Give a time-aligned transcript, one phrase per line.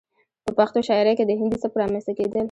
[0.45, 2.39] ،په پښتو شاعرۍ کې د هندي سبک رامنځته کېدل